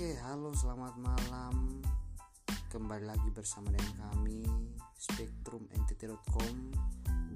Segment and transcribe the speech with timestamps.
[0.00, 1.84] Oke, halo selamat malam.
[2.72, 4.48] Kembali lagi bersama dengan kami
[4.96, 6.54] SpectrumNTT.com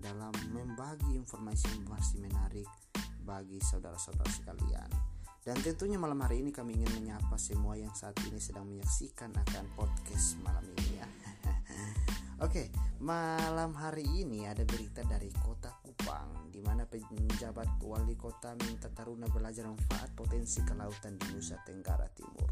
[0.00, 2.64] Dalam membagi informasi-informasi menarik
[3.20, 4.88] bagi saudara-saudara sekalian.
[5.44, 9.68] Dan tentunya malam hari ini kami ingin menyapa semua yang saat ini sedang menyaksikan akan
[9.76, 11.08] podcast malam ini ya.
[12.48, 12.72] Oke,
[13.04, 19.28] malam hari ini ada berita dari kota Kupang di mana penjabat wali kota minta Taruna
[19.28, 22.48] belajar manfaat potensi kelautan di Nusa Tenggara Timur.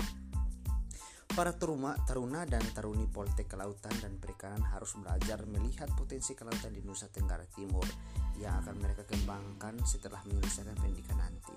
[1.33, 6.85] Para teruma, taruna dan taruni Poltek Kelautan dan Perikanan harus belajar melihat potensi kelautan di
[6.85, 7.89] Nusa Tenggara Timur
[8.37, 11.57] yang akan mereka kembangkan setelah menyelesaikan pendidikan nanti.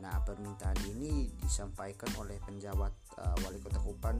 [0.00, 4.16] Nah, permintaan ini disampaikan oleh penjabat uh, Wali Kota Kupang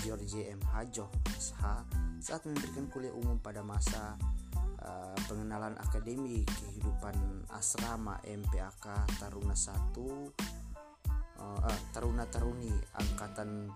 [0.00, 0.64] George M.
[0.72, 4.14] Hajo SH saat memberikan kuliah umum pada masa
[4.78, 7.18] uh, pengenalan akademi kehidupan
[7.50, 10.30] asrama MPAK Taruna 1 uh,
[11.42, 13.66] uh, Taruna Taruni angkatan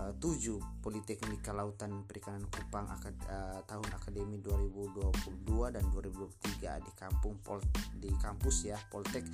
[0.00, 5.44] uh, 7 Politeknik Kelautan Perikanan Kupang uh, tahun akademi 2022
[5.76, 7.60] dan 2023 di kampung Pol
[8.00, 9.28] di kampus ya Poltek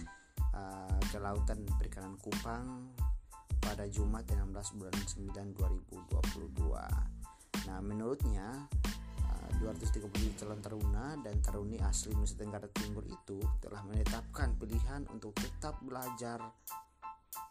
[0.59, 2.99] uh, Kelautan Perikanan Kupang
[3.63, 5.55] pada Jumat 16 bulan 9
[6.19, 7.00] 2022.
[7.81, 8.69] Nah, menurutnya
[9.57, 15.33] 230 uh, calon taruna dan taruni asli Nusa Tenggara Timur itu telah menetapkan pilihan untuk
[15.41, 16.45] tetap belajar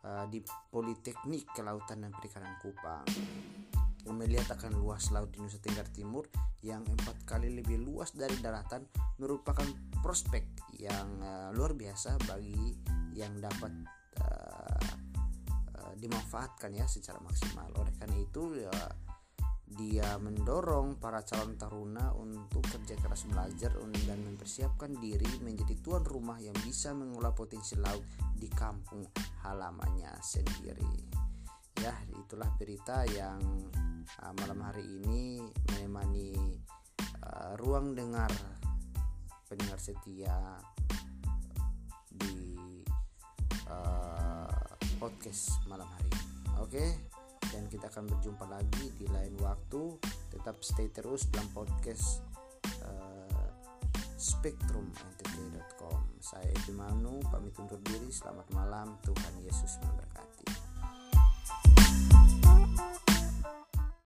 [0.05, 3.09] uh, di Politeknik Kelautan dan Perikanan Kupang.
[4.05, 6.29] Melihat akan luas laut di Nusa Tenggara Timur
[6.61, 8.85] yang empat kali lebih luas dari daratan
[9.17, 9.65] merupakan
[10.05, 10.45] prospek
[10.77, 12.77] yang uh, luar biasa bagi
[13.17, 13.73] yang dapat
[15.99, 17.67] dimanfaatkan ya secara maksimal.
[17.75, 18.71] Oleh karena itu ya
[19.99, 23.75] dia mendorong para calon taruna untuk kerja keras belajar
[24.07, 27.99] dan mempersiapkan diri menjadi tuan rumah yang bisa mengolah potensi laut
[28.31, 29.03] di kampung
[29.43, 31.11] halamannya sendiri.
[31.83, 33.43] Ya, itulah berita yang
[34.23, 35.43] uh, malam hari ini
[35.75, 36.31] menemani
[37.27, 38.31] uh, ruang dengar
[39.51, 40.63] pendengar setia
[42.07, 42.55] di
[43.67, 44.47] uh,
[44.95, 46.15] podcast malam hari.
[46.63, 46.87] Oke,
[47.49, 49.33] dan kita akan berjumpa lagi di lain.
[50.49, 52.25] Tetap stay terus dalam podcast
[52.81, 53.53] uh,
[54.17, 56.01] spektrumntt.com.
[56.17, 58.09] Saya Edi Manu, pamit undur diri.
[58.09, 59.38] Selamat malam, Tuhan.